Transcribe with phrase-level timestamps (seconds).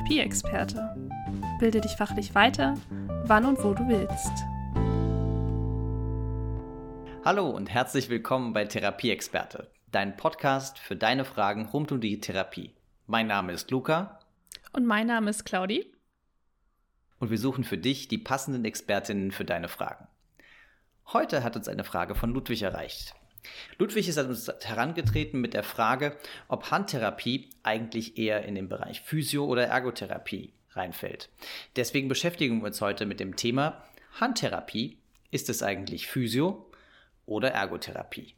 [0.00, 0.96] Therapieexperte.
[1.58, 2.74] Bilde dich fachlich weiter,
[3.24, 4.32] wann und wo du willst.
[7.22, 12.74] Hallo und herzlich willkommen bei Therapieexperte, dein Podcast für deine Fragen rund um die Therapie.
[13.06, 14.20] Mein Name ist Luca.
[14.72, 15.92] Und mein Name ist Claudi.
[17.18, 20.08] Und wir suchen für dich die passenden Expertinnen für deine Fragen.
[21.12, 23.14] Heute hat uns eine Frage von Ludwig erreicht.
[23.78, 26.16] Ludwig ist an uns herangetreten mit der Frage,
[26.48, 31.28] ob Handtherapie eigentlich eher in den Bereich Physio- oder Ergotherapie reinfällt.
[31.76, 33.82] Deswegen beschäftigen wir uns heute mit dem Thema
[34.20, 34.98] Handtherapie.
[35.30, 36.70] Ist es eigentlich Physio
[37.26, 38.34] oder Ergotherapie?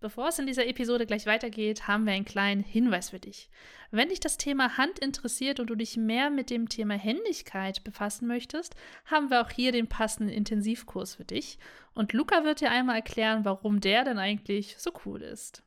[0.00, 3.50] Bevor es in dieser Episode gleich weitergeht, haben wir einen kleinen Hinweis für dich.
[3.90, 8.26] Wenn dich das Thema Hand interessiert und du dich mehr mit dem Thema Händigkeit befassen
[8.26, 8.74] möchtest,
[9.04, 11.58] haben wir auch hier den passenden Intensivkurs für dich.
[11.92, 15.62] Und Luca wird dir einmal erklären, warum der denn eigentlich so cool ist.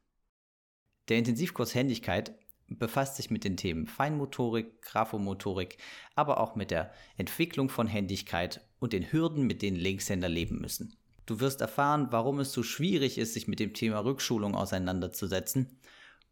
[1.10, 2.34] Der Intensivkurs Händigkeit
[2.68, 5.78] befasst sich mit den Themen Feinmotorik, Graphomotorik,
[6.16, 10.98] aber auch mit der Entwicklung von Händigkeit und den Hürden, mit denen Linkshänder leben müssen.
[11.26, 15.80] Du wirst erfahren, warum es so schwierig ist, sich mit dem Thema Rückschulung auseinanderzusetzen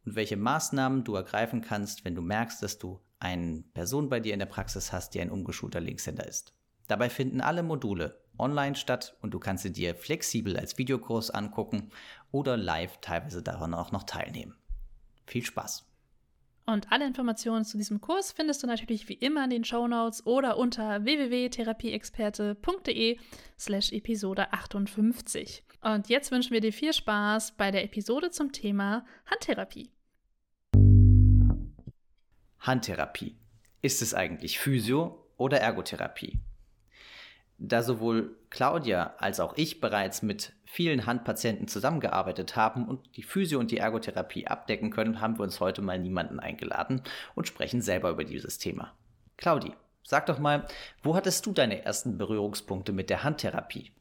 [0.06, 4.34] und welche Maßnahmen du ergreifen kannst, wenn du merkst, dass du eine Person bei dir
[4.34, 6.54] in der Praxis hast, die ein umgeschulter Linkshänder ist.
[6.88, 11.92] Dabei finden alle Module online statt und du kannst sie dir flexibel als Videokurs angucken
[12.32, 14.56] oder live teilweise daran auch noch teilnehmen.
[15.26, 15.91] Viel Spaß!
[16.66, 20.24] Und alle Informationen zu diesem Kurs findest du natürlich wie immer in den Show Notes
[20.26, 23.18] oder unter www.therapieexperte.de
[23.60, 25.64] slash Episode 58.
[25.82, 29.90] Und jetzt wünschen wir dir viel Spaß bei der Episode zum Thema Handtherapie.
[32.60, 33.36] Handtherapie.
[33.82, 36.40] Ist es eigentlich Physio- oder Ergotherapie?
[37.64, 43.60] Da sowohl Claudia als auch ich bereits mit vielen Handpatienten zusammengearbeitet haben und die Physio-
[43.60, 47.04] und die Ergotherapie abdecken können, haben wir uns heute mal niemanden eingeladen
[47.36, 48.98] und sprechen selber über dieses Thema.
[49.38, 50.66] Claudi, sag doch mal,
[51.04, 53.92] wo hattest du deine ersten Berührungspunkte mit der Handtherapie?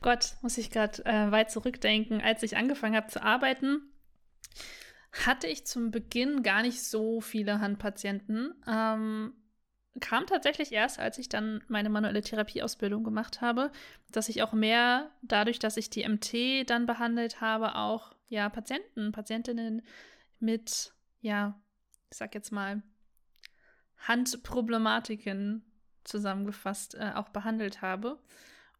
[0.00, 2.20] Gott, muss ich gerade äh, weit zurückdenken.
[2.20, 3.80] Als ich angefangen habe zu arbeiten,
[5.26, 8.54] hatte ich zum Beginn gar nicht so viele Handpatienten.
[8.68, 9.32] Ähm,
[10.00, 13.70] kam tatsächlich erst, als ich dann meine manuelle Therapieausbildung gemacht habe,
[14.12, 19.12] dass ich auch mehr, dadurch, dass ich die MT dann behandelt habe, auch ja Patienten,
[19.12, 19.82] Patientinnen
[20.40, 21.60] mit, ja,
[22.10, 22.82] ich sag jetzt mal,
[23.98, 25.64] Handproblematiken
[26.04, 28.18] zusammengefasst äh, auch behandelt habe.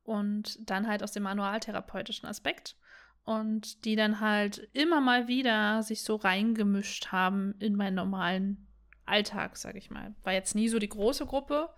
[0.03, 2.77] Und dann halt aus dem manualtherapeutischen Aspekt.
[3.25, 8.68] Und die dann halt immer mal wieder sich so reingemischt haben in meinen normalen
[9.09, 10.15] Alltag, sage ich mal.
[10.23, 11.71] War jetzt nie so die große Gruppe,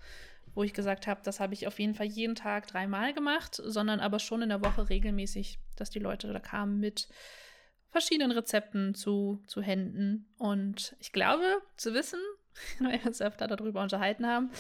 [0.55, 4.01] wo ich gesagt habe, das habe ich auf jeden Fall jeden Tag dreimal gemacht, sondern
[4.01, 7.09] aber schon in der Woche regelmäßig, dass die Leute da kamen mit
[7.91, 10.33] verschiedenen Rezepten zu, zu Händen.
[10.39, 11.45] Und ich glaube
[11.77, 12.21] zu wissen,
[12.81, 14.51] weil wir uns öfter darüber unterhalten haben,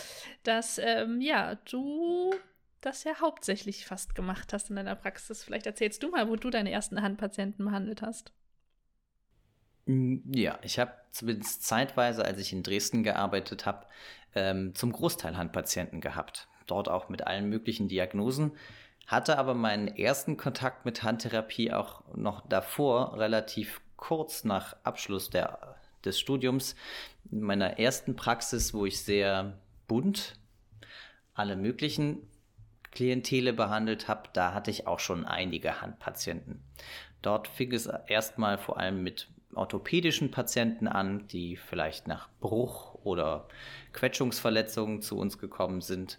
[0.43, 2.35] dass ähm, ja, du
[2.81, 5.45] das ja hauptsächlich fast gemacht hast in deiner Praxis.
[5.45, 8.33] Vielleicht erzählst du mal, wo du deine ersten Handpatienten behandelt hast.
[9.91, 13.87] Mm, ja, ich habe zumindest zeitweise, als ich in Dresden gearbeitet habe,
[14.35, 16.49] ähm, zum Großteil Handpatienten gehabt.
[16.67, 18.53] Dort auch mit allen möglichen Diagnosen.
[19.09, 25.77] Hatte aber meinen ersten Kontakt mit Handtherapie auch noch davor, relativ kurz nach Abschluss der,
[26.05, 26.77] des Studiums,
[27.33, 29.59] in meiner ersten Praxis, wo ich sehr
[29.89, 30.37] bunt
[31.35, 32.29] alle möglichen
[32.93, 36.63] Klientele behandelt habe, da hatte ich auch schon einige Handpatienten.
[37.23, 43.49] Dort fing es erstmal vor allem mit orthopädischen Patienten an, die vielleicht nach Bruch oder
[43.93, 46.19] Quetschungsverletzungen zu uns gekommen sind.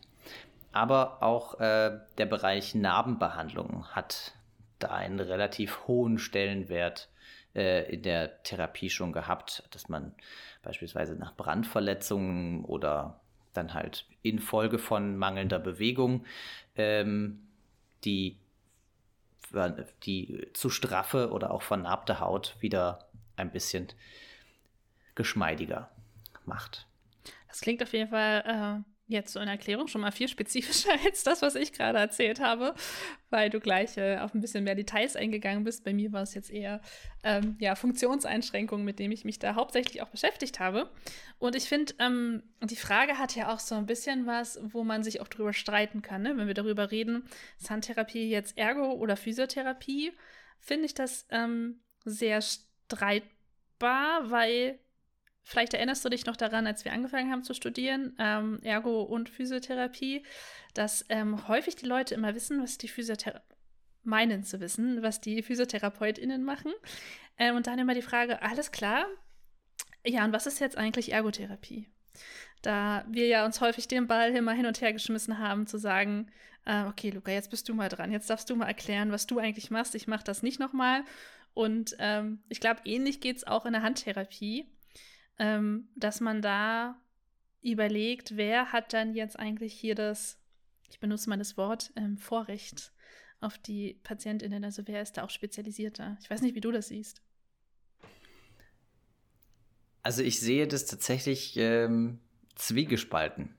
[0.71, 4.33] Aber auch äh, der Bereich Narbenbehandlung hat
[4.79, 7.09] da einen relativ hohen Stellenwert
[7.55, 10.13] äh, in der Therapie schon gehabt, dass man
[10.63, 13.19] beispielsweise nach Brandverletzungen oder
[13.53, 16.25] dann halt infolge von mangelnder Bewegung
[16.75, 17.41] ähm,
[18.05, 18.37] die,
[20.03, 23.87] die zu straffe oder auch vernarbte Haut wieder ein bisschen
[25.15, 25.91] geschmeidiger
[26.45, 26.87] macht.
[27.47, 31.23] Das klingt auf jeden Fall äh, jetzt so in Erklärung schon mal viel spezifischer als
[31.23, 32.73] das, was ich gerade erzählt habe,
[33.29, 35.83] weil du gleich äh, auf ein bisschen mehr Details eingegangen bist.
[35.83, 36.81] Bei mir war es jetzt eher
[37.23, 40.89] ähm, ja, Funktionseinschränkungen, mit denen ich mich da hauptsächlich auch beschäftigt habe.
[41.37, 45.03] Und ich finde, ähm, die Frage hat ja auch so ein bisschen was, wo man
[45.03, 46.21] sich auch drüber streiten kann.
[46.21, 46.37] Ne?
[46.37, 47.23] Wenn wir darüber reden,
[47.59, 50.13] ist Handtherapie jetzt Ergo oder Physiotherapie,
[50.59, 52.41] finde ich das ähm, sehr
[52.91, 54.79] streitbar, weil
[55.43, 59.27] Vielleicht erinnerst du dich noch daran, als wir angefangen haben zu studieren, ähm, Ergo und
[59.27, 60.23] Physiotherapie,
[60.75, 63.41] dass ähm, häufig die Leute immer wissen, was die Physiotherapie
[64.03, 66.71] meinen zu wissen, was die PhysiotherapeutInnen machen.
[67.37, 69.05] Ähm, und dann immer die Frage, alles klar,
[70.05, 71.87] Ja, und was ist jetzt eigentlich Ergotherapie?
[72.61, 76.31] Da wir ja uns häufig den Ball immer hin und her geschmissen haben, zu sagen,
[76.65, 78.11] äh, okay, Luca, jetzt bist du mal dran.
[78.11, 79.95] Jetzt darfst du mal erklären, was du eigentlich machst.
[79.95, 81.03] Ich mache das nicht nochmal.
[81.53, 84.67] Und ähm, ich glaube, ähnlich geht es auch in der Handtherapie,
[85.37, 86.99] ähm, dass man da
[87.61, 90.39] überlegt, wer hat dann jetzt eigentlich hier das,
[90.89, 92.91] ich benutze mal das Wort, ähm, Vorrecht
[93.39, 94.63] auf die PatientInnen.
[94.63, 96.17] Also wer ist da auch spezialisierter?
[96.21, 97.21] Ich weiß nicht, wie du das siehst.
[100.03, 102.19] Also ich sehe das tatsächlich ähm,
[102.55, 103.55] zwiegespalten.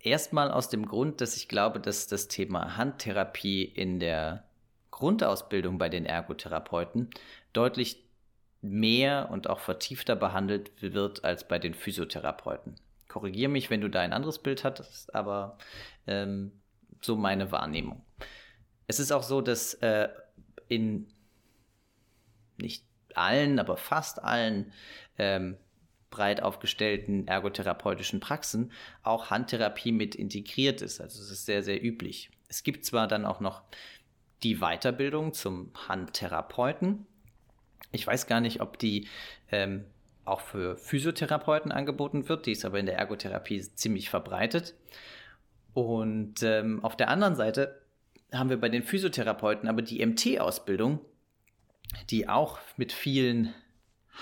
[0.00, 4.45] Erstmal aus dem Grund, dass ich glaube, dass das Thema Handtherapie in der
[4.96, 7.10] Grundausbildung bei den Ergotherapeuten
[7.52, 8.02] deutlich
[8.62, 12.76] mehr und auch vertiefter behandelt wird als bei den Physiotherapeuten.
[13.06, 15.58] Korrigiere mich, wenn du da ein anderes Bild hattest, aber
[16.06, 16.52] ähm,
[17.02, 18.02] so meine Wahrnehmung.
[18.86, 20.08] Es ist auch so, dass äh,
[20.68, 21.08] in
[22.56, 22.82] nicht
[23.14, 24.72] allen, aber fast allen
[25.18, 25.58] ähm,
[26.08, 28.72] breit aufgestellten ergotherapeutischen Praxen
[29.02, 31.02] auch Handtherapie mit integriert ist.
[31.02, 32.30] Also es ist sehr, sehr üblich.
[32.48, 33.62] Es gibt zwar dann auch noch
[34.42, 37.06] die Weiterbildung zum Handtherapeuten.
[37.92, 39.08] Ich weiß gar nicht, ob die
[39.50, 39.84] ähm,
[40.24, 42.46] auch für Physiotherapeuten angeboten wird.
[42.46, 44.74] Die ist aber in der Ergotherapie ziemlich verbreitet.
[45.72, 47.80] Und ähm, auf der anderen Seite
[48.32, 51.00] haben wir bei den Physiotherapeuten aber die MT-Ausbildung,
[52.10, 53.54] die auch mit vielen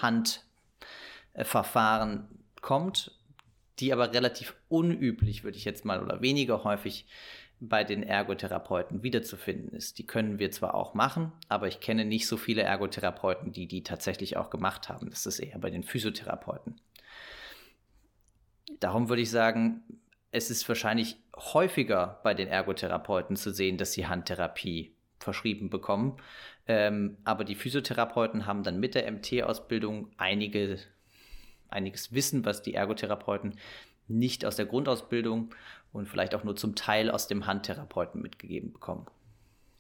[0.03, 2.29] Handverfahren
[2.61, 3.13] kommt,
[3.79, 7.07] die aber relativ unüblich, würde ich jetzt mal, oder weniger häufig
[7.69, 9.99] bei den Ergotherapeuten wiederzufinden ist.
[9.99, 13.83] Die können wir zwar auch machen, aber ich kenne nicht so viele Ergotherapeuten, die die
[13.83, 15.11] tatsächlich auch gemacht haben.
[15.11, 16.81] Das ist eher bei den Physiotherapeuten.
[18.81, 19.83] Darum würde ich sagen,
[20.31, 26.17] es ist wahrscheinlich häufiger bei den Ergotherapeuten zu sehen, dass sie Handtherapie verschrieben bekommen.
[26.67, 30.79] Ähm, aber die Physiotherapeuten haben dann mit der MT-Ausbildung einige,
[31.69, 33.59] einiges Wissen, was die Ergotherapeuten
[34.09, 35.55] nicht aus der Grundausbildung
[35.95, 39.07] und vielleicht auch nur zum Teil aus dem Handtherapeuten mitgegeben bekommen.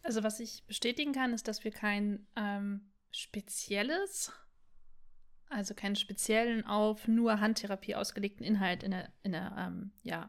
[0.02, 4.32] Also was ich bestätigen kann, ist, dass wir kein ähm, spezielles
[5.50, 10.28] also keinen speziellen auf nur Handtherapie ausgelegten Inhalt in der, in der ähm, ja,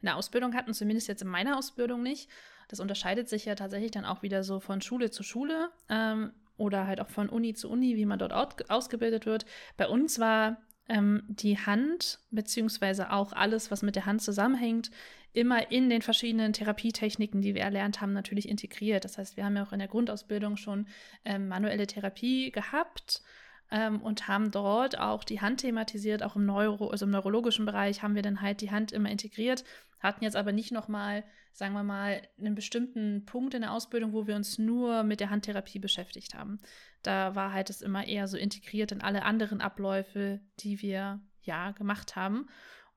[0.00, 2.30] in der Ausbildung hatten, zumindest jetzt in meiner Ausbildung nicht.
[2.68, 6.86] Das unterscheidet sich ja tatsächlich dann auch wieder so von Schule zu Schule ähm, oder
[6.86, 8.32] halt auch von Uni zu Uni, wie man dort
[8.70, 9.44] ausgebildet wird.
[9.76, 14.90] Bei uns war ähm, die Hand, beziehungsweise auch alles, was mit der Hand zusammenhängt,
[15.32, 19.04] immer in den verschiedenen Therapietechniken, die wir erlernt haben, natürlich integriert.
[19.04, 20.86] Das heißt, wir haben ja auch in der Grundausbildung schon
[21.24, 23.22] ähm, manuelle Therapie gehabt
[23.70, 28.02] ähm, und haben dort auch die Hand thematisiert, auch im, Neuro, also im neurologischen Bereich
[28.02, 29.64] haben wir dann halt die Hand immer integriert,
[29.98, 34.26] hatten jetzt aber nicht nochmal, sagen wir mal, einen bestimmten Punkt in der Ausbildung, wo
[34.26, 36.60] wir uns nur mit der Handtherapie beschäftigt haben.
[37.02, 41.70] Da war halt es immer eher so integriert in alle anderen Abläufe, die wir ja
[41.72, 42.48] gemacht haben.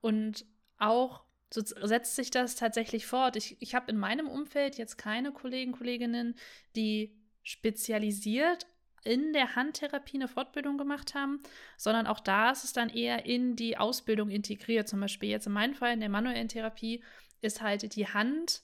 [0.02, 0.46] Und
[0.78, 3.36] auch so setzt sich das tatsächlich fort.
[3.36, 6.36] Ich, ich habe in meinem Umfeld jetzt keine Kollegen, Kolleginnen,
[6.76, 8.68] die spezialisiert
[9.04, 11.40] in der Handtherapie eine Fortbildung gemacht haben,
[11.78, 14.90] sondern auch da ist es dann eher in die Ausbildung integriert.
[14.90, 17.04] Zum Beispiel jetzt in meinem Fall in der manuellen Therapie
[17.42, 18.64] ist halt die Hand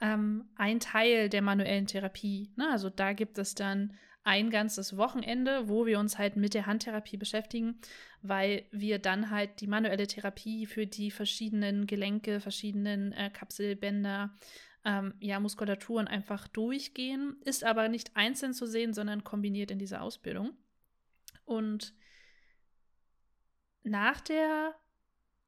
[0.00, 2.50] ähm, ein Teil der manuellen Therapie.
[2.56, 2.70] Ne?
[2.70, 3.94] Also da gibt es dann
[4.24, 7.80] ein ganzes Wochenende, wo wir uns halt mit der Handtherapie beschäftigen,
[8.22, 14.34] weil wir dann halt die manuelle Therapie für die verschiedenen Gelenke, verschiedenen äh, Kapselbänder,
[14.84, 20.02] ähm, ja, Muskulaturen einfach durchgehen, ist aber nicht einzeln zu sehen, sondern kombiniert in dieser
[20.02, 20.56] Ausbildung.
[21.44, 21.94] Und
[23.82, 24.74] nach der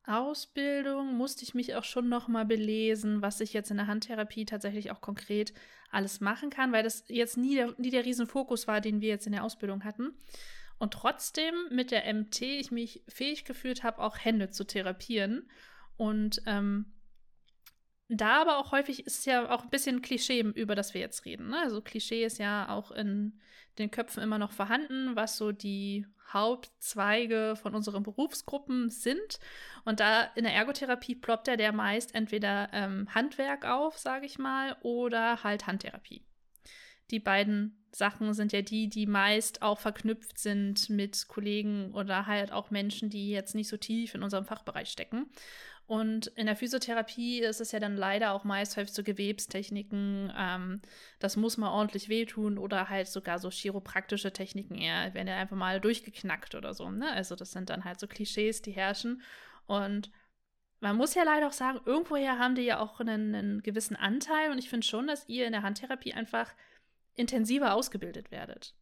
[0.07, 4.45] Ausbildung musste ich mich auch schon noch mal belesen, was ich jetzt in der Handtherapie
[4.45, 5.55] tatsächlich auch konkret
[5.91, 9.27] alles machen kann, weil das jetzt nie der, nie der Riesenfokus war, den wir jetzt
[9.27, 10.13] in der Ausbildung hatten.
[10.79, 15.49] Und trotzdem mit der MT ich mich fähig gefühlt habe, auch Hände zu therapieren.
[15.97, 16.93] Und ähm,
[18.09, 21.49] da aber auch häufig ist ja auch ein bisschen Klischee, über das wir jetzt reden.
[21.49, 21.59] Ne?
[21.61, 23.41] Also Klischee ist ja auch in
[23.79, 29.39] den Köpfen immer noch vorhanden, was so die Hauptzweige von unseren Berufsgruppen sind.
[29.85, 34.39] Und da in der Ergotherapie ploppt ja der meist entweder ähm, Handwerk auf, sage ich
[34.39, 36.27] mal, oder halt Handtherapie.
[37.11, 42.51] Die beiden Sachen sind ja die, die meist auch verknüpft sind mit Kollegen oder halt
[42.51, 45.31] auch Menschen, die jetzt nicht so tief in unserem Fachbereich stecken.
[45.87, 50.81] Und in der Physiotherapie ist es ja dann leider auch meist häufig so Gewebstechniken, ähm,
[51.19, 55.57] das muss mal ordentlich wehtun oder halt sogar so chiropraktische Techniken eher, werden ja einfach
[55.57, 56.91] mal durchgeknackt oder so.
[56.91, 57.11] Ne?
[57.13, 59.23] Also das sind dann halt so Klischees, die herrschen.
[59.67, 60.11] Und
[60.81, 64.51] man muss ja leider auch sagen, irgendwoher haben die ja auch einen, einen gewissen Anteil
[64.51, 66.53] und ich finde schon, dass ihr in der Handtherapie einfach
[67.15, 68.75] intensiver ausgebildet werdet.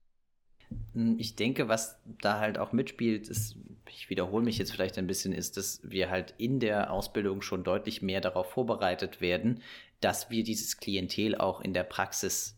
[1.18, 3.56] Ich denke, was da halt auch mitspielt, ist,
[3.88, 7.64] ich wiederhole mich jetzt vielleicht ein bisschen, ist, dass wir halt in der Ausbildung schon
[7.64, 9.62] deutlich mehr darauf vorbereitet werden,
[10.00, 12.56] dass wir dieses Klientel auch in der Praxis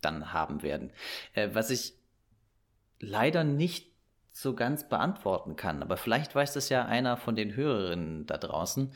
[0.00, 0.90] dann haben werden.
[1.34, 1.94] Äh, was ich
[3.00, 3.92] leider nicht
[4.32, 8.92] so ganz beantworten kann, aber vielleicht weiß das ja einer von den Hörerinnen da draußen.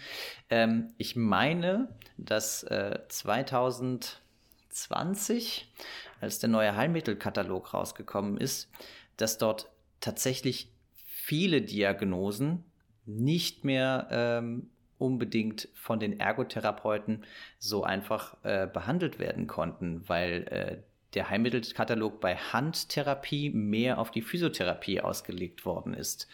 [0.50, 5.72] Ähm, ich meine, dass äh, 2020,
[6.20, 8.70] als der neue Heilmittelkatalog rausgekommen ist,
[9.16, 9.70] dass dort
[10.00, 12.64] tatsächlich viele Diagnosen
[13.04, 17.24] nicht mehr ähm, unbedingt von den Ergotherapeuten
[17.58, 20.78] so einfach äh, behandelt werden konnten, weil äh,
[21.14, 26.28] der Heilmittelkatalog bei Handtherapie mehr auf die Physiotherapie ausgelegt worden ist.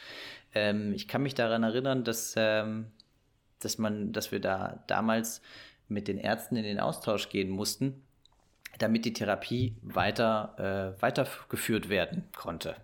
[0.54, 2.86] Ähm, ich kann mich daran erinnern, dass, ähm,
[3.60, 5.42] dass, man, dass wir da damals
[5.88, 8.03] mit den Ärzten in den Austausch gehen mussten,
[8.78, 12.76] damit die Therapie weiter äh, weitergeführt werden konnte.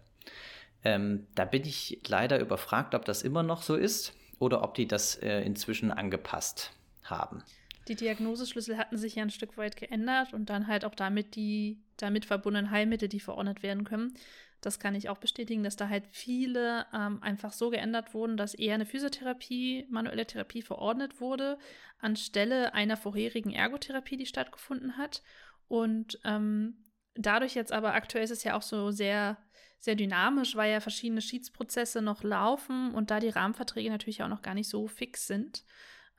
[0.82, 4.86] Ähm, da bin ich leider überfragt, ob das immer noch so ist oder ob die
[4.86, 7.42] das äh, inzwischen angepasst haben.
[7.88, 11.82] Die Diagnoseschlüssel hatten sich ja ein Stück weit geändert und dann halt auch damit die
[11.96, 14.14] damit verbundenen Heilmittel, die verordnet werden können.
[14.60, 18.54] Das kann ich auch bestätigen, dass da halt viele ähm, einfach so geändert wurden, dass
[18.54, 21.58] eher eine Physiotherapie, manuelle Therapie verordnet wurde,
[21.98, 25.22] anstelle einer vorherigen Ergotherapie, die stattgefunden hat.
[25.70, 29.38] Und ähm, dadurch jetzt aber aktuell ist es ja auch so sehr,
[29.78, 34.42] sehr dynamisch, weil ja verschiedene Schiedsprozesse noch laufen und da die Rahmenverträge natürlich auch noch
[34.42, 35.64] gar nicht so fix sind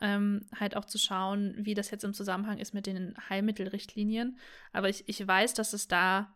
[0.01, 4.37] ähm, halt auch zu schauen, wie das jetzt im Zusammenhang ist mit den Heilmittelrichtlinien.
[4.73, 6.35] Aber ich, ich weiß, dass es da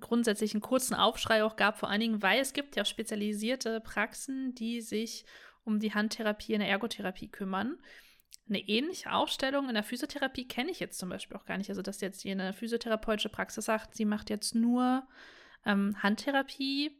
[0.00, 4.54] grundsätzlich einen kurzen Aufschrei auch gab, vor allen Dingen, weil es gibt ja spezialisierte Praxen,
[4.54, 5.26] die sich
[5.62, 7.76] um die Handtherapie in der Ergotherapie kümmern.
[8.48, 11.68] Eine ähnliche Aufstellung in der Physiotherapie kenne ich jetzt zum Beispiel auch gar nicht.
[11.70, 15.06] Also, dass jetzt hier eine physiotherapeutische Praxis sagt, sie macht jetzt nur
[15.64, 16.92] ähm, Handtherapie,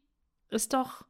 [0.51, 1.05] ist doch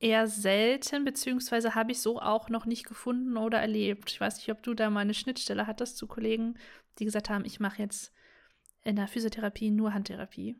[0.00, 4.10] eher selten, beziehungsweise habe ich so auch noch nicht gefunden oder erlebt.
[4.10, 6.58] Ich weiß nicht, ob du da mal eine Schnittstelle hattest zu Kollegen,
[6.98, 8.12] die gesagt haben, ich mache jetzt
[8.84, 10.56] in der Physiotherapie nur Handtherapie.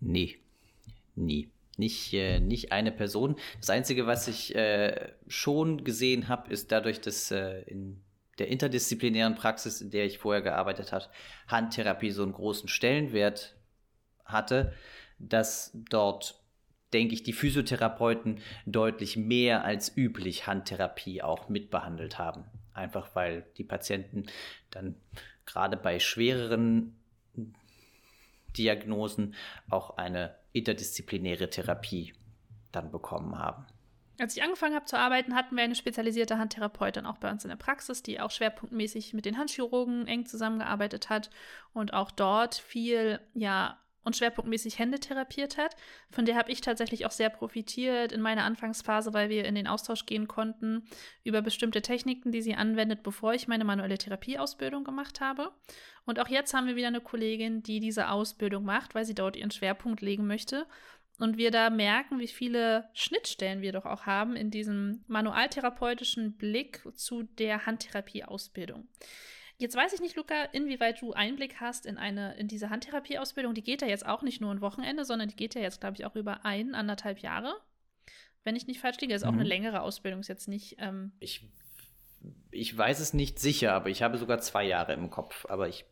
[0.00, 0.38] Nee,
[1.14, 1.48] nie.
[1.78, 3.36] Nicht, äh, nicht eine Person.
[3.58, 8.02] Das Einzige, was ich äh, schon gesehen habe, ist dadurch, dass äh, in
[8.38, 11.06] der interdisziplinären Praxis, in der ich vorher gearbeitet habe,
[11.48, 13.54] Handtherapie so einen großen Stellenwert
[14.24, 14.74] hatte,
[15.18, 16.42] dass dort
[16.92, 22.44] denke ich, die Physiotherapeuten deutlich mehr als üblich Handtherapie auch mitbehandelt haben.
[22.74, 24.26] Einfach weil die Patienten
[24.70, 24.96] dann
[25.46, 26.96] gerade bei schwereren
[28.56, 29.34] Diagnosen
[29.70, 32.12] auch eine interdisziplinäre Therapie
[32.72, 33.66] dann bekommen haben.
[34.18, 37.48] Als ich angefangen habe zu arbeiten, hatten wir eine spezialisierte Handtherapeutin auch bei uns in
[37.48, 41.30] der Praxis, die auch schwerpunktmäßig mit den Handchirurgen eng zusammengearbeitet hat
[41.72, 45.76] und auch dort viel ja und schwerpunktmäßig Hände therapiert hat.
[46.10, 49.66] Von der habe ich tatsächlich auch sehr profitiert in meiner Anfangsphase, weil wir in den
[49.66, 50.84] Austausch gehen konnten
[51.24, 55.52] über bestimmte Techniken, die sie anwendet, bevor ich meine manuelle Therapieausbildung gemacht habe.
[56.04, 59.36] Und auch jetzt haben wir wieder eine Kollegin, die diese Ausbildung macht, weil sie dort
[59.36, 60.66] ihren Schwerpunkt legen möchte.
[61.18, 66.82] Und wir da merken, wie viele Schnittstellen wir doch auch haben in diesem manualtherapeutischen Blick
[66.96, 68.88] zu der Handtherapieausbildung.
[69.58, 73.54] Jetzt weiß ich nicht, Luca, inwieweit du Einblick hast in eine, in diese Handtherapieausbildung.
[73.54, 75.96] Die geht ja jetzt auch nicht nur ein Wochenende, sondern die geht ja jetzt, glaube
[75.96, 77.54] ich, auch über ein, anderthalb Jahre.
[78.44, 79.28] Wenn ich nicht falsch liege, ist mhm.
[79.28, 79.48] auch eine mhm.
[79.48, 80.76] längere Ausbildung, ist jetzt nicht.
[80.78, 81.48] Ähm ich,
[82.50, 85.46] ich weiß es nicht sicher, aber ich habe sogar zwei Jahre im Kopf.
[85.48, 85.84] Aber ich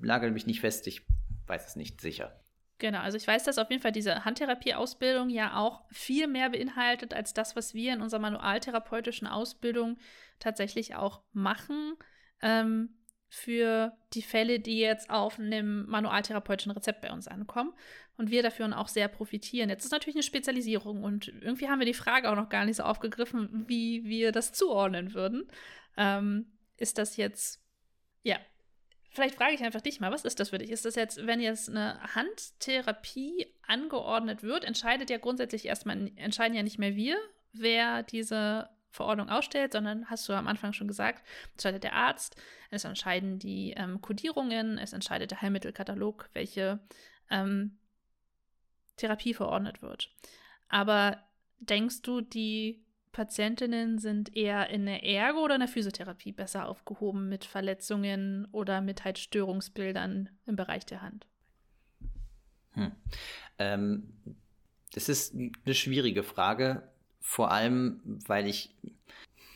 [0.00, 1.02] lagere mich nicht fest, ich
[1.46, 2.40] weiß es nicht sicher.
[2.78, 7.14] Genau, also ich weiß, dass auf jeden Fall diese Handtherapieausbildung ja auch viel mehr beinhaltet
[7.14, 9.98] als das, was wir in unserer manualtherapeutischen Ausbildung
[10.38, 11.96] tatsächlich auch machen
[12.42, 12.90] ähm,
[13.28, 17.74] für die Fälle, die jetzt auf einem manualtherapeutischen Rezept bei uns ankommen
[18.16, 19.68] und wir dafür auch sehr profitieren.
[19.68, 22.76] Jetzt ist natürlich eine Spezialisierung und irgendwie haben wir die Frage auch noch gar nicht
[22.76, 25.48] so aufgegriffen, wie wir das zuordnen würden.
[25.96, 27.62] Ähm, ist das jetzt,
[28.22, 28.38] ja,
[29.10, 30.70] vielleicht frage ich einfach dich mal, was ist das für dich?
[30.70, 36.62] Ist das jetzt, wenn jetzt eine Handtherapie angeordnet wird, entscheidet ja grundsätzlich erstmal, entscheiden ja
[36.62, 37.16] nicht mehr wir,
[37.52, 42.36] wer diese Verordnung ausstellt, sondern hast du am Anfang schon gesagt, entscheidet der Arzt,
[42.70, 46.80] es entscheiden die ähm, Kodierungen, es entscheidet der Heilmittelkatalog, welche
[47.30, 47.78] ähm,
[48.96, 50.10] Therapie verordnet wird.
[50.68, 51.22] Aber
[51.58, 57.28] denkst du, die Patientinnen sind eher in der Ergo oder in der Physiotherapie besser aufgehoben
[57.28, 61.26] mit Verletzungen oder mit halt Störungsbildern im Bereich der Hand?
[62.72, 62.92] Hm.
[63.58, 64.12] Ähm,
[64.92, 66.90] das ist eine schwierige Frage,
[67.26, 68.70] vor allem, weil ich,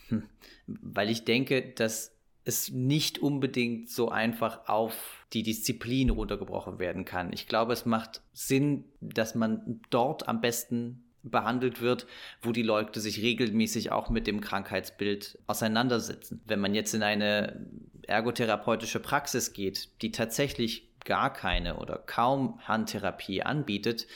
[0.08, 0.24] hm,
[0.66, 2.12] weil ich denke, dass
[2.44, 7.32] es nicht unbedingt so einfach auf die Disziplin runtergebrochen werden kann.
[7.32, 12.08] Ich glaube, es macht Sinn, dass man dort am besten behandelt wird,
[12.42, 16.42] wo die Leute sich regelmäßig auch mit dem Krankheitsbild auseinandersetzen.
[16.46, 17.66] Wenn man jetzt in eine
[18.02, 24.08] ergotherapeutische Praxis geht, die tatsächlich gar keine oder kaum Handtherapie anbietet,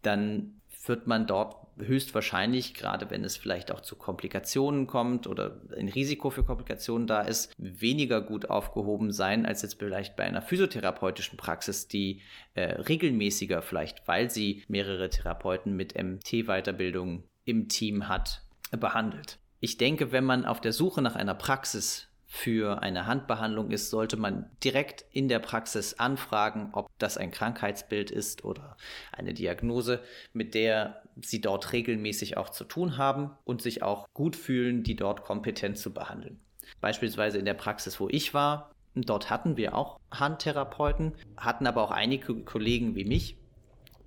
[0.00, 5.88] dann wird man dort höchstwahrscheinlich, gerade wenn es vielleicht auch zu Komplikationen kommt oder ein
[5.88, 11.36] Risiko für Komplikationen da ist, weniger gut aufgehoben sein als jetzt vielleicht bei einer physiotherapeutischen
[11.36, 12.22] Praxis, die
[12.54, 18.42] äh, regelmäßiger vielleicht, weil sie mehrere Therapeuten mit MT-Weiterbildung im Team hat,
[18.72, 19.38] behandelt.
[19.60, 24.16] Ich denke, wenn man auf der Suche nach einer Praxis für eine Handbehandlung ist, sollte
[24.16, 28.76] man direkt in der Praxis anfragen, ob das ein Krankheitsbild ist oder
[29.12, 30.02] eine Diagnose,
[30.32, 34.96] mit der sie dort regelmäßig auch zu tun haben und sich auch gut fühlen, die
[34.96, 36.40] dort kompetent zu behandeln.
[36.80, 41.92] Beispielsweise in der Praxis, wo ich war, dort hatten wir auch Handtherapeuten, hatten aber auch
[41.92, 43.36] einige Kollegen wie mich,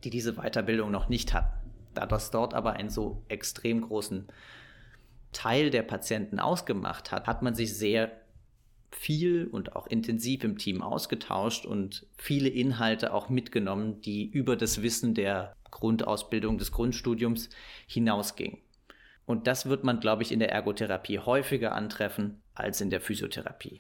[0.04, 1.58] die diese Weiterbildung noch nicht hatten.
[1.94, 4.28] Da das dort aber einen so extrem großen
[5.32, 8.12] Teil der Patienten ausgemacht hat, hat man sich sehr
[8.92, 14.82] viel und auch intensiv im Team ausgetauscht und viele Inhalte auch mitgenommen, die über das
[14.82, 17.50] Wissen der Grundausbildung des Grundstudiums
[17.88, 18.60] hinausgingen.
[19.26, 23.80] Und das wird man, glaube ich, in der Ergotherapie häufiger antreffen als in der Physiotherapie.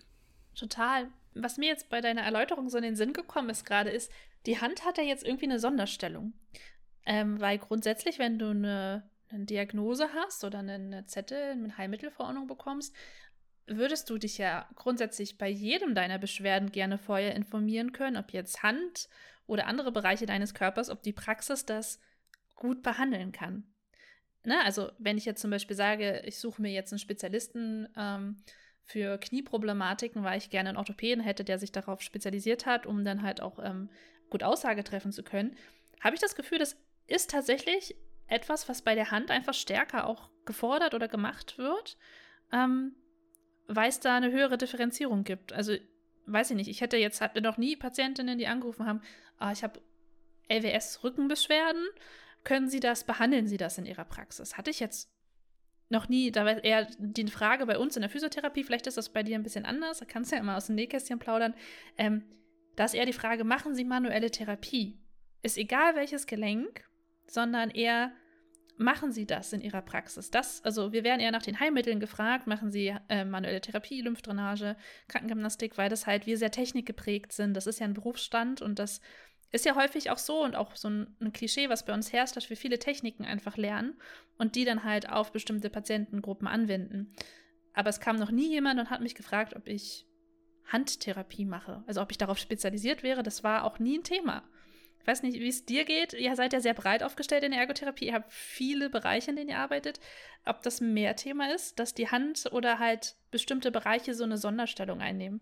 [0.55, 1.07] Total.
[1.33, 4.11] Was mir jetzt bei deiner Erläuterung so in den Sinn gekommen ist gerade, ist,
[4.45, 6.33] die Hand hat ja jetzt irgendwie eine Sonderstellung.
[7.05, 12.95] Ähm, weil grundsätzlich, wenn du eine eine Diagnose hast oder eine Zettel mit Heilmittelverordnung bekommst,
[13.67, 18.63] würdest du dich ja grundsätzlich bei jedem deiner Beschwerden gerne vorher informieren können, ob jetzt
[18.63, 19.09] Hand
[19.45, 21.99] oder andere Bereiche deines Körpers, ob die Praxis das
[22.55, 23.63] gut behandeln kann.
[24.43, 24.63] Ne?
[24.63, 28.37] Also wenn ich jetzt zum Beispiel sage, ich suche mir jetzt einen Spezialisten ähm,
[28.83, 33.21] für Knieproblematiken, weil ich gerne einen Orthopäden hätte, der sich darauf spezialisiert hat, um dann
[33.21, 33.89] halt auch ähm,
[34.29, 35.55] gut Aussage treffen zu können,
[35.99, 37.95] habe ich das Gefühl, das ist tatsächlich
[38.29, 41.97] etwas, was bei der Hand einfach stärker auch gefordert oder gemacht wird,
[42.51, 42.95] ähm,
[43.67, 45.53] weil es da eine höhere Differenzierung gibt.
[45.53, 45.73] Also,
[46.25, 49.01] weiß ich nicht, ich hätte jetzt hatte noch nie Patientinnen, die angerufen haben,
[49.37, 49.81] ah, ich habe
[50.49, 51.85] LWS-Rückenbeschwerden,
[52.43, 54.57] können Sie das, behandeln Sie das in Ihrer Praxis?
[54.57, 55.11] Hatte ich jetzt
[55.89, 59.09] noch nie, da war eher die Frage bei uns in der Physiotherapie, vielleicht ist das
[59.09, 61.55] bei dir ein bisschen anders, da kannst du ja immer aus dem Nähkästchen plaudern.
[61.97, 62.23] Ähm,
[62.75, 64.99] da ist eher die Frage, machen Sie manuelle Therapie?
[65.41, 66.85] Ist egal welches Gelenk,
[67.27, 68.11] sondern eher
[68.79, 70.31] machen Sie das in Ihrer Praxis?
[70.31, 74.77] Das, also wir werden eher nach den Heilmitteln gefragt, machen Sie äh, manuelle Therapie, Lymphdrainage,
[75.09, 77.53] Krankengymnastik, weil das halt wir sehr technikgeprägt sind.
[77.53, 79.01] Das ist ja ein Berufsstand und das
[79.51, 82.37] ist ja häufig auch so und auch so ein, ein Klischee, was bei uns herrscht,
[82.37, 83.99] dass wir viele Techniken einfach lernen
[84.37, 87.13] und die dann halt auf bestimmte Patientengruppen anwenden.
[87.73, 90.07] Aber es kam noch nie jemand und hat mich gefragt, ob ich
[90.67, 91.83] Handtherapie mache.
[91.85, 94.43] Also ob ich darauf spezialisiert wäre, das war auch nie ein Thema.
[95.09, 96.13] Weiß nicht, wie es dir geht.
[96.13, 98.05] Ihr seid ja sehr breit aufgestellt in der Ergotherapie.
[98.05, 99.99] Ihr habt viele Bereiche, in denen ihr arbeitet.
[100.45, 105.01] Ob das mehr Thema ist, dass die Hand oder halt bestimmte Bereiche so eine Sonderstellung
[105.01, 105.41] einnehmen?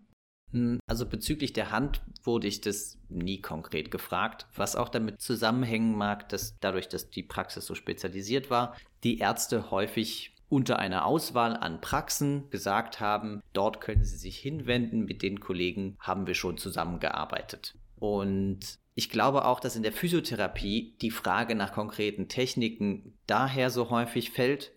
[0.52, 5.94] Hm, also bezüglich der Hand wurde ich das nie konkret gefragt, was auch damit zusammenhängen
[5.94, 11.54] mag, dass dadurch, dass die Praxis so spezialisiert war, die Ärzte häufig unter einer Auswahl
[11.54, 16.56] an Praxen gesagt haben, dort können Sie sich hinwenden, mit den Kollegen haben wir schon
[16.56, 17.74] zusammengearbeitet.
[17.96, 23.90] Und ich glaube auch, dass in der Physiotherapie die Frage nach konkreten Techniken daher so
[23.90, 24.72] häufig fällt,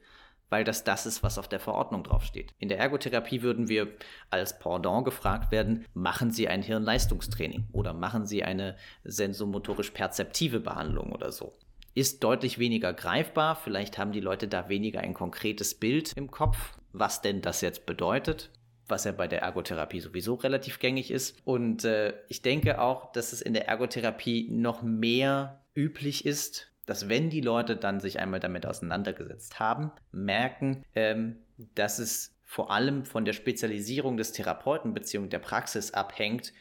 [0.51, 2.53] weil das das ist, was auf der Verordnung draufsteht.
[2.59, 3.87] In der Ergotherapie würden wir
[4.29, 11.13] als Pendant gefragt werden, machen Sie ein Hirnleistungstraining oder machen Sie eine sensomotorisch perzeptive Behandlung
[11.13, 11.57] oder so.
[11.95, 16.77] Ist deutlich weniger greifbar, vielleicht haben die Leute da weniger ein konkretes Bild im Kopf,
[16.93, 18.51] was denn das jetzt bedeutet
[18.91, 21.37] was ja bei der Ergotherapie sowieso relativ gängig ist.
[21.43, 27.09] Und äh, ich denke auch, dass es in der Ergotherapie noch mehr üblich ist, dass
[27.09, 31.37] wenn die Leute dann sich einmal damit auseinandergesetzt haben, merken, ähm,
[31.73, 35.27] dass es vor allem von der Spezialisierung des Therapeuten bzw.
[35.27, 36.53] der Praxis abhängt,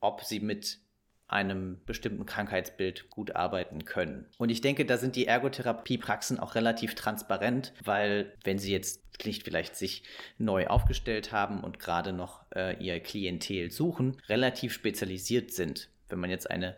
[0.00, 0.78] ob sie mit
[1.34, 4.26] einem bestimmten Krankheitsbild gut arbeiten können.
[4.38, 9.42] Und ich denke, da sind die Ergotherapiepraxen auch relativ transparent, weil wenn sie jetzt nicht
[9.42, 10.04] vielleicht sich
[10.38, 15.88] neu aufgestellt haben und gerade noch äh, ihr Klientel suchen, relativ spezialisiert sind.
[16.08, 16.76] Wenn man jetzt eine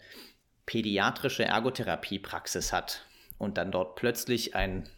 [0.64, 3.04] pädiatrische Ergotherapiepraxis hat
[3.38, 4.88] und dann dort plötzlich ein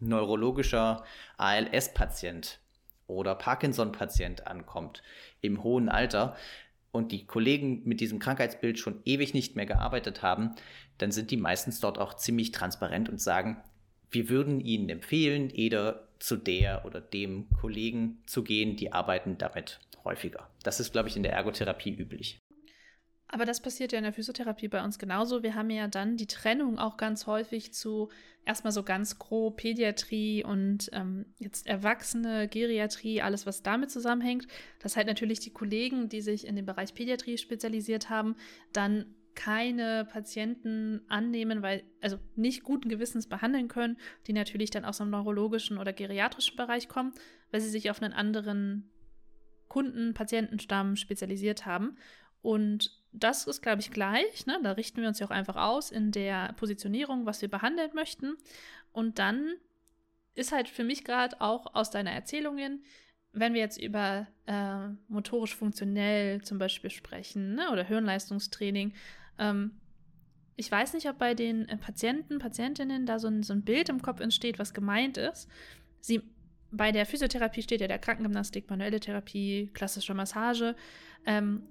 [0.00, 1.04] neurologischer
[1.38, 2.58] ALS-Patient
[3.06, 5.02] oder Parkinson-Patient ankommt
[5.40, 6.36] im hohen Alter,
[6.96, 10.54] und die Kollegen mit diesem Krankheitsbild schon ewig nicht mehr gearbeitet haben,
[10.98, 13.58] dann sind die meistens dort auch ziemlich transparent und sagen,
[14.10, 19.80] wir würden Ihnen empfehlen, eher zu der oder dem Kollegen zu gehen, die arbeiten damit
[20.04, 20.48] häufiger.
[20.62, 22.40] Das ist, glaube ich, in der Ergotherapie üblich.
[23.28, 25.42] Aber das passiert ja in der Physiotherapie bei uns genauso.
[25.42, 28.08] Wir haben ja dann die Trennung auch ganz häufig zu
[28.44, 34.46] erstmal so ganz grob Pädiatrie und ähm, jetzt Erwachsene, Geriatrie, alles, was damit zusammenhängt.
[34.80, 38.36] Dass halt natürlich die Kollegen, die sich in den Bereich Pädiatrie spezialisiert haben,
[38.72, 44.98] dann keine Patienten annehmen, weil, also nicht guten Gewissens behandeln können, die natürlich dann aus
[44.98, 47.12] dem neurologischen oder geriatrischen Bereich kommen,
[47.50, 48.90] weil sie sich auf einen anderen
[49.68, 51.98] Kunden, Patientenstamm spezialisiert haben.
[52.40, 54.46] Und das ist, glaube ich, gleich.
[54.46, 54.58] Ne?
[54.62, 58.36] Da richten wir uns ja auch einfach aus in der Positionierung, was wir behandeln möchten.
[58.92, 59.54] Und dann
[60.34, 62.84] ist halt für mich gerade auch aus deiner Erzählungen,
[63.32, 67.70] wenn wir jetzt über äh, motorisch funktionell zum Beispiel sprechen ne?
[67.70, 68.94] oder Hirnleistungstraining,
[69.38, 69.72] ähm,
[70.56, 73.88] ich weiß nicht, ob bei den äh, Patienten, Patientinnen da so ein, so ein Bild
[73.88, 75.48] im Kopf entsteht, was gemeint ist.
[76.00, 76.22] Sie,
[76.70, 80.74] bei der Physiotherapie steht ja der Krankengymnastik, manuelle Therapie, klassische Massage.
[81.26, 81.62] Ähm,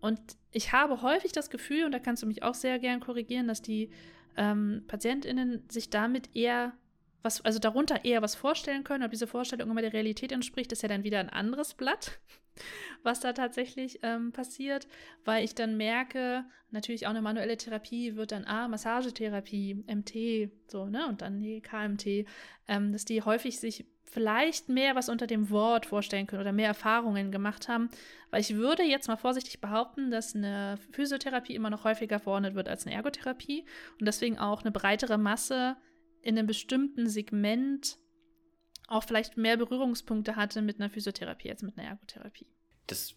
[0.00, 0.20] und
[0.52, 3.62] ich habe häufig das Gefühl, und da kannst du mich auch sehr gern korrigieren, dass
[3.62, 3.90] die
[4.36, 6.72] ähm, PatientInnen sich damit eher
[7.22, 9.04] was, also darunter eher was vorstellen können.
[9.04, 12.20] Ob diese Vorstellung immer der Realität entspricht, ist ja dann wieder ein anderes Blatt,
[13.02, 14.86] was da tatsächlich ähm, passiert,
[15.24, 20.86] weil ich dann merke, natürlich auch eine manuelle Therapie wird dann, ah, Massagetherapie, MT, so,
[20.86, 22.26] ne, und dann die KMT,
[22.68, 26.68] ähm, dass die häufig sich vielleicht mehr was unter dem Wort vorstellen können oder mehr
[26.68, 27.90] Erfahrungen gemacht haben.
[28.30, 32.68] Weil ich würde jetzt mal vorsichtig behaupten, dass eine Physiotherapie immer noch häufiger verordnet wird
[32.68, 33.64] als eine Ergotherapie
[33.98, 35.76] und deswegen auch eine breitere Masse
[36.22, 37.98] in einem bestimmten Segment
[38.86, 42.46] auch vielleicht mehr Berührungspunkte hatte mit einer Physiotherapie als mit einer Ergotherapie.
[42.86, 43.14] Das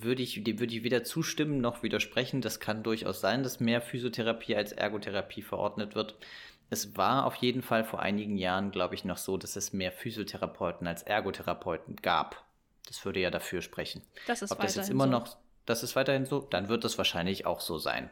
[0.00, 2.40] würde ich, dem würde ich weder zustimmen noch widersprechen.
[2.40, 6.16] Das kann durchaus sein, dass mehr Physiotherapie als Ergotherapie verordnet wird.
[6.72, 9.92] Es war auf jeden Fall vor einigen Jahren, glaube ich, noch so, dass es mehr
[9.92, 12.46] Physiotherapeuten als Ergotherapeuten gab.
[12.86, 14.00] Das würde ja dafür sprechen.
[14.26, 15.10] Das ist Ob das jetzt immer so.
[15.10, 18.08] noch, das ist weiterhin so, dann wird das wahrscheinlich auch so sein.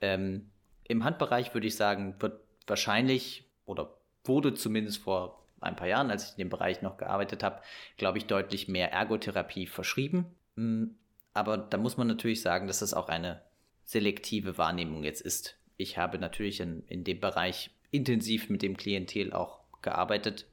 [0.00, 0.50] Ähm,
[0.84, 6.24] Im Handbereich würde ich sagen, wird wahrscheinlich oder wurde zumindest vor ein paar Jahren, als
[6.24, 7.60] ich in dem Bereich noch gearbeitet habe,
[7.98, 10.24] glaube ich, deutlich mehr Ergotherapie verschrieben.
[10.56, 10.96] Hm,
[11.34, 13.42] aber da muss man natürlich sagen, dass das auch eine
[13.84, 19.32] selektive Wahrnehmung jetzt ist ich habe natürlich in, in dem Bereich intensiv mit dem Klientel
[19.32, 20.46] auch gearbeitet.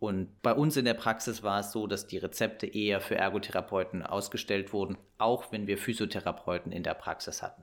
[0.00, 4.04] Und bei uns in der Praxis war es so, dass die Rezepte eher für Ergotherapeuten
[4.04, 7.62] ausgestellt wurden, auch wenn wir Physiotherapeuten in der Praxis hatten.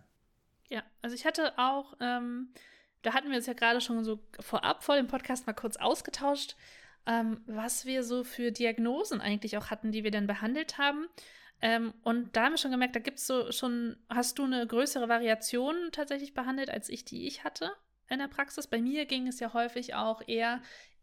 [0.69, 2.49] Ja, also ich hatte auch, ähm,
[3.03, 6.55] da hatten wir uns ja gerade schon so vorab vor dem Podcast mal kurz ausgetauscht,
[7.05, 11.07] ähm, was wir so für Diagnosen eigentlich auch hatten, die wir dann behandelt haben.
[11.65, 14.67] Ähm, und da haben wir schon gemerkt, da gibt es so schon, hast du eine
[14.67, 17.71] größere Variation tatsächlich behandelt, als ich die ich hatte
[18.07, 18.67] in der Praxis.
[18.67, 20.61] Bei mir ging es ja häufig auch eher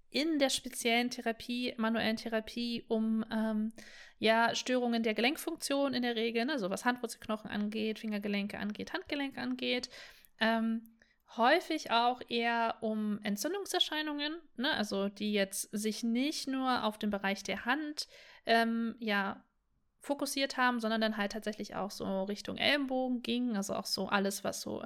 [0.09, 3.72] in der speziellen Therapie, manuellen Therapie, um ähm,
[4.20, 9.38] ja, Störungen der Gelenkfunktion in der Regel, ne, so was Handwurzelknochen angeht, Fingergelenke angeht, Handgelenk
[9.38, 9.90] angeht.
[10.38, 10.85] Ähm,
[11.37, 17.42] häufig auch eher um Entzündungserscheinungen, ne, also die jetzt sich nicht nur auf den Bereich
[17.42, 18.07] der Hand
[18.46, 19.42] ähm, ja
[20.03, 24.43] fokussiert haben, sondern dann halt tatsächlich auch so Richtung Ellenbogen ging, also auch so alles,
[24.43, 24.83] was so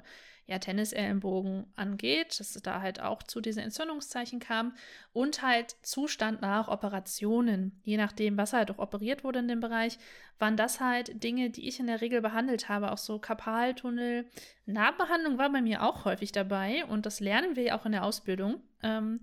[0.47, 4.75] ja Tennisellenbogen angeht, dass es da halt auch zu diesen Entzündungszeichen kam
[5.13, 9.99] und halt Zustand nach Operationen, je nachdem, was halt auch operiert wurde in dem Bereich,
[10.39, 14.27] waren das halt Dinge, die ich in der Regel behandelt habe, auch so Karpaltunnel.
[14.67, 18.05] Nahbehandlung war bei mir auch häufig dabei und das lernen wir ja auch in der
[18.05, 18.61] Ausbildung.
[18.83, 19.21] Ähm,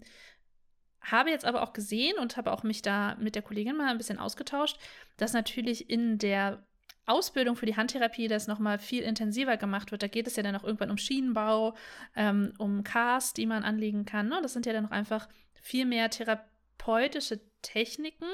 [1.03, 3.97] habe jetzt aber auch gesehen und habe auch mich da mit der Kollegin mal ein
[3.97, 4.77] bisschen ausgetauscht,
[5.17, 6.63] dass natürlich in der
[7.05, 10.03] Ausbildung für die Handtherapie das nochmal viel intensiver gemacht wird.
[10.03, 11.75] Da geht es ja dann auch irgendwann um Schienenbau,
[12.15, 14.29] ähm, um Cars, die man anlegen kann.
[14.29, 14.39] Ne?
[14.41, 18.25] Das sind ja dann auch einfach viel mehr therapeutische Techniken.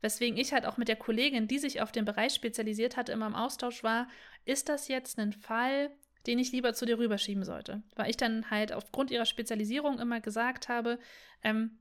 [0.00, 3.26] Weswegen ich halt auch mit der Kollegin, die sich auf den Bereich spezialisiert hat, immer
[3.26, 4.08] im Austausch war,
[4.44, 5.90] ist das jetzt ein Fall,
[6.26, 7.82] den ich lieber zu dir rüberschieben sollte?
[7.94, 10.98] Weil ich dann halt aufgrund ihrer Spezialisierung immer gesagt habe,
[11.44, 11.78] ähm,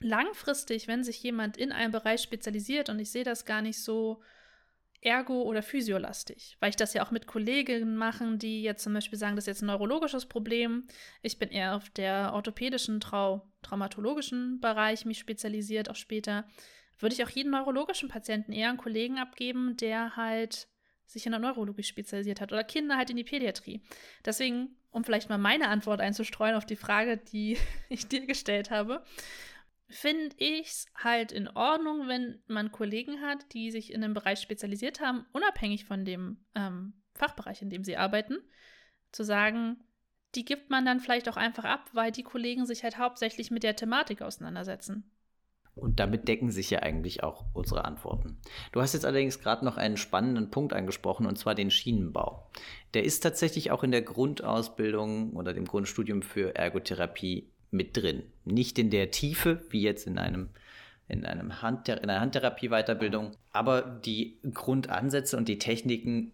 [0.00, 4.22] langfristig, wenn sich jemand in einem Bereich spezialisiert, und ich sehe das gar nicht so
[5.02, 9.18] ergo- oder physiolastig, weil ich das ja auch mit Kolleginnen machen, die jetzt zum Beispiel
[9.18, 10.86] sagen, das ist jetzt ein neurologisches Problem.
[11.22, 16.46] Ich bin eher auf der orthopädischen, Trau traumatologischen Bereich mich spezialisiert, auch später.
[16.98, 20.68] Würde ich auch jeden neurologischen Patienten eher einen Kollegen abgeben, der halt
[21.06, 23.82] sich in der Neurologie spezialisiert hat oder Kinder halt in die Pädiatrie.
[24.24, 27.56] Deswegen, um vielleicht mal meine Antwort einzustreuen auf die Frage, die
[27.88, 29.02] ich dir gestellt habe,
[29.90, 34.40] finde ich es halt in Ordnung, wenn man Kollegen hat, die sich in einem Bereich
[34.40, 38.38] spezialisiert haben, unabhängig von dem ähm, Fachbereich, in dem sie arbeiten,
[39.12, 39.78] zu sagen,
[40.34, 43.62] die gibt man dann vielleicht auch einfach ab, weil die Kollegen sich halt hauptsächlich mit
[43.62, 45.10] der Thematik auseinandersetzen.
[45.74, 48.38] Und damit decken sich ja eigentlich auch unsere Antworten.
[48.72, 52.50] Du hast jetzt allerdings gerade noch einen spannenden Punkt angesprochen, und zwar den Schienenbau.
[52.94, 58.22] Der ist tatsächlich auch in der Grundausbildung oder dem Grundstudium für Ergotherapie mit drin.
[58.44, 60.50] Nicht in der Tiefe, wie jetzt in einem
[61.10, 66.32] in, einem Hand, in einer Handtherapie-Weiterbildung, aber die Grundansätze und die Techniken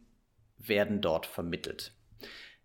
[0.58, 1.92] werden dort vermittelt.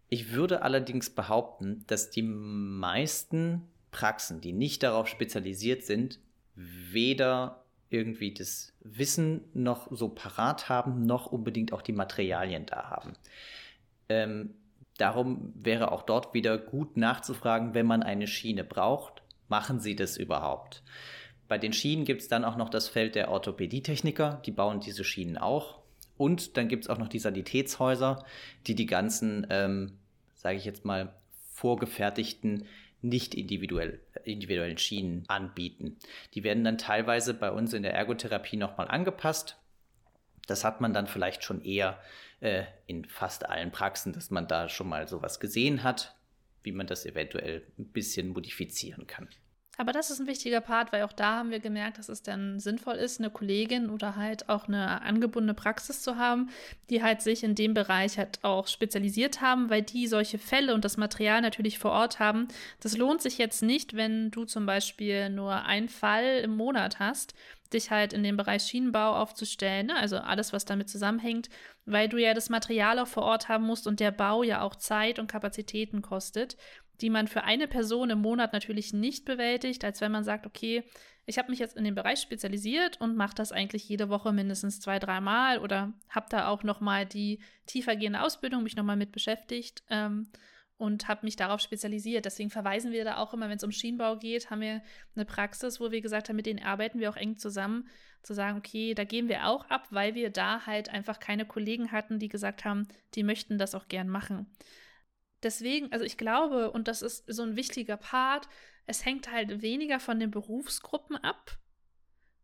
[0.10, 6.20] Ich würde allerdings behaupten, dass die meisten Praxen, die nicht darauf spezialisiert sind,
[6.56, 13.14] weder irgendwie das Wissen noch so parat haben, noch unbedingt auch die Materialien da haben.
[14.10, 14.54] Ähm,
[15.02, 20.16] darum wäre auch dort wieder gut nachzufragen, wenn man eine Schiene braucht, machen Sie das
[20.16, 20.84] überhaupt?
[21.48, 25.04] Bei den Schienen gibt es dann auch noch das Feld der Orthopädietechniker, die bauen diese
[25.04, 25.80] Schienen auch.
[26.18, 28.24] Und dann gibt es auch noch die Sanitätshäuser,
[28.68, 29.98] die die ganzen, ähm,
[30.36, 31.14] sage ich jetzt mal,
[31.52, 32.68] vorgefertigten
[33.02, 35.98] nicht individuell, individuellen Schienen anbieten.
[36.36, 39.58] Die werden dann teilweise bei uns in der Ergotherapie nochmal angepasst.
[40.48, 42.00] Das hat man dann vielleicht schon eher
[42.42, 46.16] äh, in fast allen Praxen, dass man da schon mal sowas gesehen hat,
[46.64, 49.30] wie man das eventuell ein bisschen modifizieren kann.
[49.82, 52.60] Aber das ist ein wichtiger Part, weil auch da haben wir gemerkt, dass es dann
[52.60, 56.52] sinnvoll ist, eine Kollegin oder halt auch eine angebundene Praxis zu haben,
[56.91, 60.86] die halt sich in dem Bereich halt auch spezialisiert haben, weil die solche Fälle und
[60.86, 62.48] das Material natürlich vor Ort haben.
[62.80, 67.34] Das lohnt sich jetzt nicht, wenn du zum Beispiel nur einen Fall im Monat hast,
[67.74, 69.96] dich halt in dem Bereich Schienenbau aufzustellen, ne?
[69.96, 71.50] also alles, was damit zusammenhängt,
[71.86, 74.76] weil du ja das Material auch vor Ort haben musst und der Bau ja auch
[74.76, 76.56] Zeit und Kapazitäten kostet
[77.02, 80.84] die man für eine Person im Monat natürlich nicht bewältigt, als wenn man sagt, okay,
[81.26, 84.80] ich habe mich jetzt in dem Bereich spezialisiert und mache das eigentlich jede Woche mindestens
[84.80, 90.28] zwei, dreimal oder habe da auch nochmal die tiefergehende Ausbildung, mich nochmal mit beschäftigt ähm,
[90.78, 92.26] und habe mich darauf spezialisiert.
[92.26, 94.82] Deswegen verweisen wir da auch immer, wenn es um Schienenbau geht, haben wir
[95.16, 97.88] eine Praxis, wo wir gesagt haben, mit denen arbeiten wir auch eng zusammen,
[98.24, 101.92] zu sagen, okay, da gehen wir auch ab, weil wir da halt einfach keine Kollegen
[101.92, 104.48] hatten, die gesagt haben, die möchten das auch gern machen.
[105.44, 108.48] Deswegen, also ich glaube, und das ist so ein wichtiger Part,
[108.86, 111.58] es hängt halt weniger von den Berufsgruppen ab,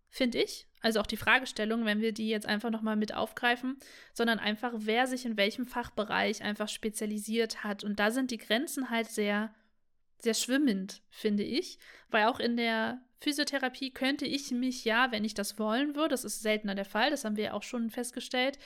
[0.10, 0.68] finde ich.
[0.82, 3.78] Also auch die Fragestellung, wenn wir die jetzt einfach nochmal mit aufgreifen,
[4.14, 7.84] sondern einfach, wer sich in welchem Fachbereich einfach spezialisiert hat.
[7.84, 9.54] Und da sind die Grenzen halt sehr,
[10.20, 11.80] sehr schwimmend, finde ich.
[12.10, 16.24] Weil auch in der Physiotherapie könnte ich mich ja, wenn ich das wollen würde, das
[16.24, 18.60] ist seltener der Fall, das haben wir auch schon festgestellt,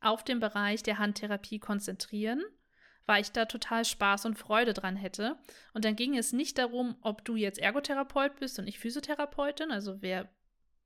[0.00, 2.42] auf den Bereich der Handtherapie konzentrieren
[3.08, 5.38] weil ich da total Spaß und Freude dran hätte.
[5.72, 10.02] Und dann ging es nicht darum, ob du jetzt Ergotherapeut bist und ich Physiotherapeutin, also
[10.02, 10.28] wer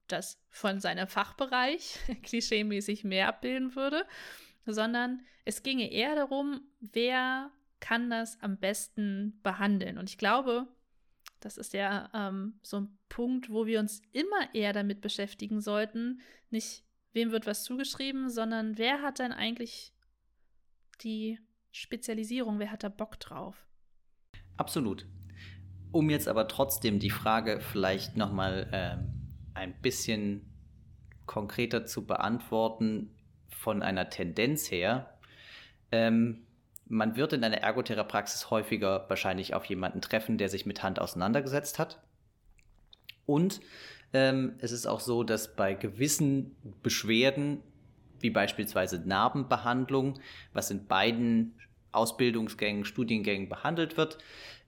[0.06, 4.06] das von seinem Fachbereich klischeemäßig mehr abbilden würde,
[4.66, 9.98] sondern es ginge eher darum, wer kann das am besten behandeln.
[9.98, 10.68] Und ich glaube,
[11.40, 16.20] das ist ja ähm, so ein Punkt, wo wir uns immer eher damit beschäftigen sollten,
[16.50, 19.92] nicht wem wird was zugeschrieben, sondern wer hat denn eigentlich
[21.02, 21.40] die
[21.72, 23.66] Spezialisierung, wer hat da Bock drauf?
[24.56, 25.06] Absolut.
[25.90, 30.48] Um jetzt aber trotzdem die Frage vielleicht nochmal äh, ein bisschen
[31.26, 33.10] konkreter zu beantworten,
[33.48, 35.18] von einer Tendenz her,
[35.92, 36.46] ähm,
[36.86, 41.78] man wird in einer Ergotherapraxis häufiger wahrscheinlich auf jemanden treffen, der sich mit Hand auseinandergesetzt
[41.78, 42.02] hat.
[43.24, 43.60] Und
[44.12, 47.62] ähm, es ist auch so, dass bei gewissen Beschwerden
[48.22, 50.18] wie beispielsweise Narbenbehandlung,
[50.52, 51.58] was in beiden
[51.92, 54.18] Ausbildungsgängen, Studiengängen behandelt wird,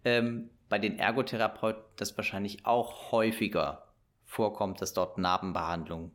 [0.05, 3.89] ähm, bei den Ergotherapeuten das wahrscheinlich auch häufiger
[4.25, 6.13] vorkommt, dass dort Narbenbehandlung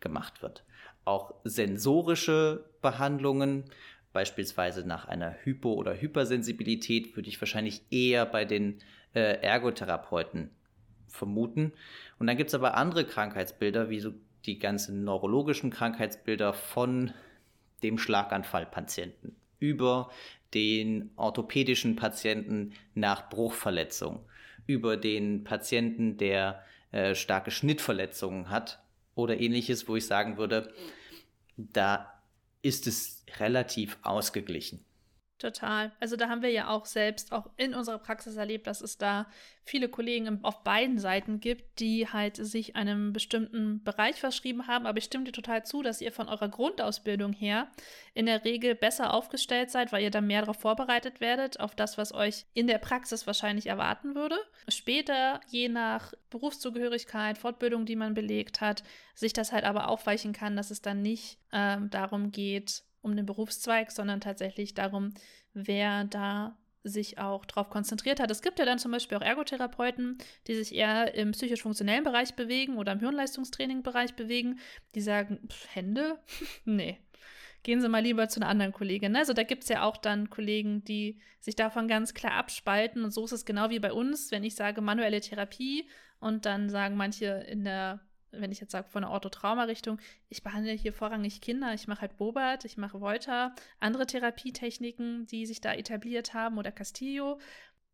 [0.00, 0.64] gemacht wird.
[1.04, 3.64] Auch sensorische Behandlungen,
[4.12, 8.78] beispielsweise nach einer Hypo- oder Hypersensibilität, würde ich wahrscheinlich eher bei den
[9.14, 10.50] äh, Ergotherapeuten
[11.08, 11.72] vermuten.
[12.18, 14.12] Und dann gibt es aber andere Krankheitsbilder, wie so
[14.46, 17.12] die ganzen neurologischen Krankheitsbilder von
[17.82, 20.10] dem Schlaganfallpatienten über
[20.54, 24.24] den orthopädischen Patienten nach Bruchverletzung,
[24.66, 28.80] über den Patienten, der äh, starke Schnittverletzungen hat
[29.14, 30.72] oder ähnliches, wo ich sagen würde,
[31.56, 32.12] da
[32.62, 34.84] ist es relativ ausgeglichen.
[35.38, 35.92] Total.
[36.00, 39.26] Also da haben wir ja auch selbst auch in unserer Praxis erlebt, dass es da
[39.64, 44.86] viele Kollegen auf beiden Seiten gibt, die halt sich einem bestimmten Bereich verschrieben haben.
[44.86, 47.68] Aber ich stimme dir total zu, dass ihr von eurer Grundausbildung her
[48.14, 51.98] in der Regel besser aufgestellt seid, weil ihr da mehr darauf vorbereitet werdet, auf das,
[51.98, 54.38] was euch in der Praxis wahrscheinlich erwarten würde.
[54.68, 60.56] Später, je nach Berufszugehörigkeit, Fortbildung, die man belegt hat, sich das halt aber aufweichen kann,
[60.56, 65.14] dass es dann nicht ähm, darum geht, um den Berufszweig, sondern tatsächlich darum,
[65.54, 68.30] wer da sich auch darauf konzentriert hat.
[68.30, 72.76] Es gibt ja dann zum Beispiel auch Ergotherapeuten, die sich eher im psychisch-funktionellen Bereich bewegen
[72.76, 74.60] oder im Hirnleistungstraining-Bereich bewegen,
[74.94, 76.18] die sagen, pff, Hände?
[76.64, 76.98] nee.
[77.62, 79.16] Gehen Sie mal lieber zu einer anderen Kollegin.
[79.16, 83.02] Also da gibt es ja auch dann Kollegen, die sich davon ganz klar abspalten.
[83.02, 85.88] Und so ist es genau wie bei uns, wenn ich sage manuelle Therapie
[86.20, 90.72] und dann sagen manche in der wenn ich jetzt sage, von der Orthotrauma-Richtung, ich behandle
[90.72, 95.72] hier vorrangig Kinder, ich mache halt Bobert, ich mache Volta, andere Therapietechniken, die sich da
[95.72, 97.38] etabliert haben oder Castillo,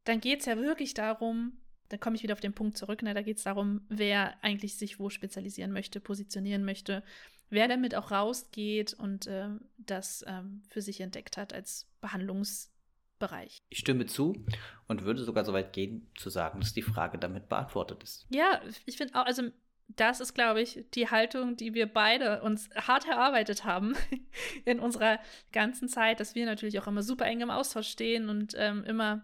[0.05, 3.15] dann geht es ja wirklich darum, da komme ich wieder auf den Punkt zurück, ne,
[3.15, 7.03] da geht es darum, wer eigentlich sich wo spezialisieren möchte, positionieren möchte,
[7.51, 13.59] wer damit auch rausgeht und äh, das ähm, für sich entdeckt hat als Behandlungsbereich.
[13.69, 14.45] Ich stimme zu
[14.89, 18.27] und würde sogar so weit gehen, zu sagen, dass die Frage damit beantwortet ist.
[18.31, 19.51] Ja, ich finde auch, also
[19.89, 23.95] das ist, glaube ich, die Haltung, die wir beide uns hart erarbeitet haben
[24.65, 25.19] in unserer
[25.53, 29.23] ganzen Zeit, dass wir natürlich auch immer super eng im Austausch stehen und ähm, immer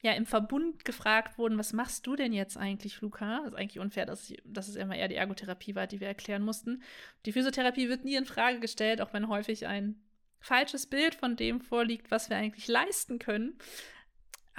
[0.00, 3.38] ja im Verbund gefragt wurden, was machst du denn jetzt eigentlich, Luca?
[3.38, 6.08] Das ist eigentlich unfair, dass, ich, dass es immer eher die Ergotherapie war, die wir
[6.08, 6.82] erklären mussten.
[7.26, 10.00] Die Physiotherapie wird nie in Frage gestellt, auch wenn häufig ein
[10.40, 13.58] falsches Bild von dem vorliegt, was wir eigentlich leisten können.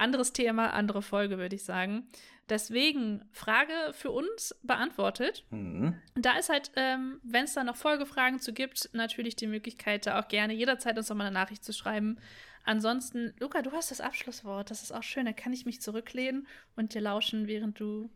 [0.00, 2.08] Anderes Thema, andere Folge, würde ich sagen.
[2.48, 5.44] Deswegen Frage für uns beantwortet.
[5.50, 5.94] Mhm.
[6.16, 10.18] Da ist halt, ähm, wenn es da noch Folgefragen zu gibt, natürlich die Möglichkeit, da
[10.18, 12.18] auch gerne jederzeit uns nochmal eine Nachricht zu schreiben.
[12.64, 14.70] Ansonsten, Luca, du hast das Abschlusswort.
[14.70, 15.26] Das ist auch schön.
[15.26, 18.10] Da kann ich mich zurücklehnen und dir lauschen, während du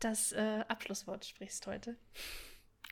[0.00, 1.96] das äh, Abschlusswort sprichst heute.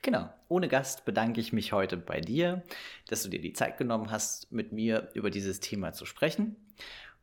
[0.02, 0.28] Genau.
[0.48, 2.62] Ohne Gast bedanke ich mich heute bei dir,
[3.08, 6.56] dass du dir die Zeit genommen hast, mit mir über dieses Thema zu sprechen.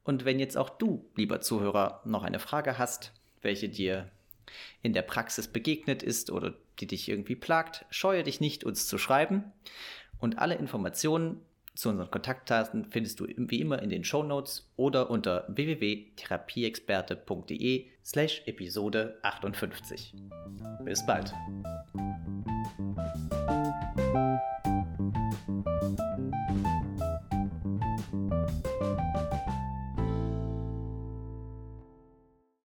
[0.03, 3.11] Und wenn jetzt auch du, lieber Zuhörer, noch eine Frage hast,
[3.41, 4.09] welche dir
[4.81, 8.97] in der Praxis begegnet ist oder die dich irgendwie plagt, scheue dich nicht, uns zu
[8.97, 9.51] schreiben.
[10.19, 11.41] Und alle Informationen
[11.75, 18.43] zu unseren Kontaktdaten findest du wie immer in den Show Notes oder unter www.therapieexperte.de slash
[18.45, 20.13] Episode 58.
[20.83, 21.33] Bis bald.